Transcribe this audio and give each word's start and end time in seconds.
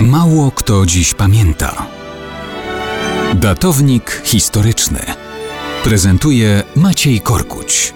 Mało 0.00 0.50
kto 0.50 0.86
dziś 0.86 1.14
pamięta. 1.14 1.86
Datownik 3.34 4.22
historyczny 4.24 5.00
prezentuje 5.84 6.62
Maciej 6.76 7.20
Korkuć. 7.20 7.94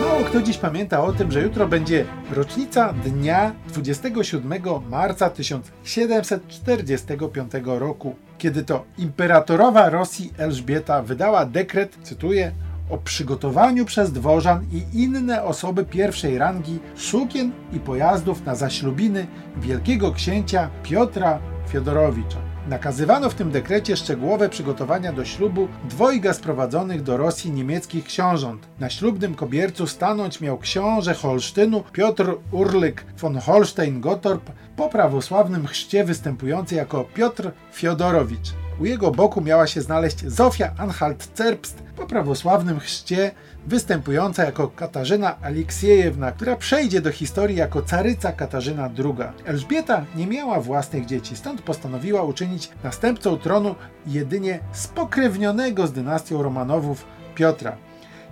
Mało 0.00 0.24
kto 0.24 0.42
dziś 0.42 0.58
pamięta 0.58 1.04
o 1.04 1.12
tym, 1.12 1.32
że 1.32 1.42
jutro 1.42 1.68
będzie 1.68 2.04
rocznica 2.30 2.92
dnia 2.92 3.52
27 3.68 4.52
marca 4.90 5.30
1745 5.30 7.52
roku, 7.64 8.16
kiedy 8.38 8.64
to 8.64 8.84
imperatorowa 8.98 9.90
Rosji 9.90 10.32
Elżbieta 10.38 11.02
wydała 11.02 11.46
dekret, 11.46 11.98
cytuję, 12.02 12.52
o 12.90 12.98
przygotowaniu 12.98 13.84
przez 13.84 14.12
dworzan 14.12 14.66
i 14.72 15.02
inne 15.02 15.44
osoby 15.44 15.84
pierwszej 15.84 16.38
rangi 16.38 16.78
sukien 16.96 17.52
i 17.72 17.80
pojazdów 17.80 18.46
na 18.46 18.54
zaślubiny 18.54 19.26
wielkiego 19.56 20.12
księcia 20.12 20.70
Piotra 20.82 21.38
Fiodorowicza. 21.68 22.38
Nakazywano 22.68 23.30
w 23.30 23.34
tym 23.34 23.50
dekrecie 23.50 23.96
szczegółowe 23.96 24.48
przygotowania 24.48 25.12
do 25.12 25.24
ślubu 25.24 25.68
dwojga 25.84 26.32
sprowadzonych 26.32 27.02
do 27.02 27.16
Rosji 27.16 27.52
niemieckich 27.52 28.04
książąt. 28.04 28.68
Na 28.80 28.90
ślubnym 28.90 29.34
kobiercu 29.34 29.86
stanąć 29.86 30.40
miał 30.40 30.58
książę 30.58 31.14
Holsztynu 31.14 31.84
Piotr 31.92 32.34
Urlyk 32.52 33.04
von 33.18 33.38
Holstein-Gottorp 33.38 34.50
po 34.76 34.88
prawosławnym 34.88 35.66
chrzcie 35.66 36.04
występujący 36.04 36.74
jako 36.74 37.04
Piotr 37.04 37.50
Fiodorowicz. 37.72 38.67
U 38.80 38.84
jego 38.84 39.10
boku 39.10 39.40
miała 39.40 39.66
się 39.66 39.80
znaleźć 39.80 40.26
Zofia 40.26 40.74
Anhalt-Zerbst 40.78 41.74
po 41.96 42.06
prawosławnym 42.06 42.80
chrzcie 42.80 43.30
występująca 43.66 44.44
jako 44.44 44.68
Katarzyna 44.68 45.40
Aleksiejewna, 45.40 46.32
która 46.32 46.56
przejdzie 46.56 47.00
do 47.00 47.12
historii 47.12 47.56
jako 47.56 47.82
caryca 47.82 48.32
Katarzyna 48.32 48.90
II. 48.98 49.14
Elżbieta 49.44 50.04
nie 50.16 50.26
miała 50.26 50.60
własnych 50.60 51.06
dzieci, 51.06 51.36
stąd 51.36 51.62
postanowiła 51.62 52.22
uczynić 52.22 52.70
następcą 52.84 53.38
tronu 53.38 53.74
jedynie 54.06 54.60
spokrewnionego 54.72 55.86
z 55.86 55.92
dynastią 55.92 56.42
Romanowów 56.42 57.04
Piotra. 57.34 57.76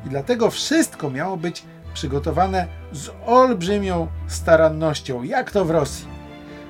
I 0.07 0.09
dlatego 0.09 0.51
wszystko 0.51 1.11
miało 1.11 1.37
być 1.37 1.65
przygotowane 1.95 2.67
z 2.93 3.11
olbrzymią 3.27 4.07
starannością, 4.27 5.23
jak 5.23 5.51
to 5.51 5.65
w 5.65 5.71
Rosji. 5.71 6.16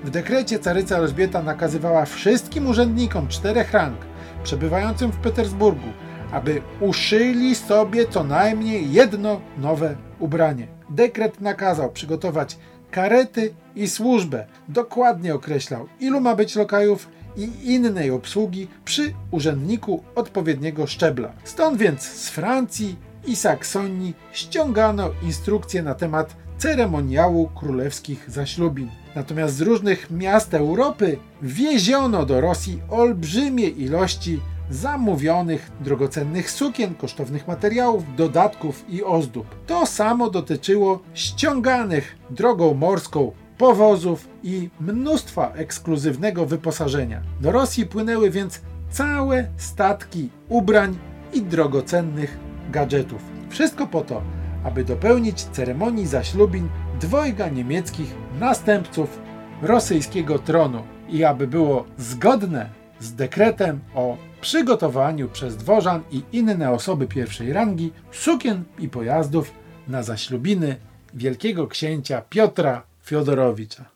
W 0.04 0.10
dekrecie 0.10 0.58
caryca 0.58 0.96
Elżbieta 0.96 1.42
nakazywała 1.42 2.04
wszystkim 2.04 2.66
urzędnikom 2.66 3.28
czterech 3.28 3.72
rang 3.72 3.96
przebywającym 4.42 5.12
w 5.12 5.16
Petersburgu, 5.16 5.88
aby 6.32 6.62
uszyli 6.80 7.54
sobie 7.54 8.08
co 8.08 8.24
najmniej 8.24 8.92
jedno 8.92 9.40
nowe 9.58 9.96
ubranie. 10.18 10.66
Dekret 10.90 11.40
nakazał 11.40 11.92
przygotować 11.92 12.58
karety 12.90 13.54
i 13.74 13.88
służbę. 13.88 14.46
Dokładnie 14.68 15.34
określał, 15.34 15.86
ilu 16.00 16.20
ma 16.20 16.34
być 16.34 16.56
lokajów 16.56 17.08
i 17.36 17.74
innej 17.74 18.10
obsługi 18.10 18.68
przy 18.84 19.12
urzędniku 19.30 20.02
odpowiedniego 20.14 20.86
szczebla. 20.86 21.32
Stąd 21.44 21.78
więc 21.78 22.02
z 22.02 22.28
Francji 22.30 22.96
i 23.26 23.36
Saksonii 23.36 24.14
ściągano 24.32 25.10
instrukcje 25.22 25.82
na 25.82 25.94
temat 25.94 26.36
ceremoniału 26.58 27.48
królewskich 27.48 28.30
zaślubin. 28.30 28.88
Natomiast 29.14 29.54
z 29.54 29.60
różnych 29.60 30.10
miast 30.10 30.54
Europy 30.54 31.18
wieziono 31.42 32.26
do 32.26 32.40
Rosji 32.40 32.80
olbrzymie 32.90 33.68
ilości 33.68 34.40
zamówionych 34.70 35.70
drogocennych 35.80 36.50
sukien, 36.50 36.94
kosztownych 36.94 37.48
materiałów, 37.48 38.16
dodatków 38.16 38.84
i 38.88 39.04
ozdób. 39.04 39.46
To 39.66 39.86
samo 39.86 40.30
dotyczyło 40.30 41.00
ściąganych 41.14 42.16
drogą 42.30 42.74
morską 42.74 43.32
powozów 43.58 44.28
i 44.42 44.70
mnóstwa 44.80 45.52
ekskluzywnego 45.52 46.46
wyposażenia. 46.46 47.22
Do 47.40 47.52
Rosji 47.52 47.86
płynęły 47.86 48.30
więc 48.30 48.60
całe 48.90 49.48
statki 49.56 50.30
ubrań 50.48 50.98
i 51.32 51.42
drogocennych 51.42 52.38
gadżetów. 52.72 53.22
Wszystko 53.48 53.86
po 53.86 54.00
to, 54.00 54.22
aby 54.66 54.84
dopełnić 54.84 55.42
ceremonii 55.42 56.06
zaślubin 56.06 56.68
dwojga 57.00 57.48
niemieckich 57.48 58.14
następców 58.40 59.18
rosyjskiego 59.62 60.38
tronu 60.38 60.82
i 61.08 61.24
aby 61.24 61.46
było 61.46 61.84
zgodne 61.98 62.70
z 63.00 63.14
dekretem 63.14 63.80
o 63.94 64.16
przygotowaniu 64.40 65.28
przez 65.28 65.56
dworzan 65.56 66.02
i 66.10 66.22
inne 66.32 66.70
osoby 66.70 67.06
pierwszej 67.06 67.52
rangi 67.52 67.92
sukien 68.12 68.64
i 68.78 68.88
pojazdów 68.88 69.52
na 69.88 70.02
zaślubiny 70.02 70.76
wielkiego 71.14 71.66
księcia 71.66 72.22
Piotra 72.30 72.82
Fiodorowicza. 73.02 73.95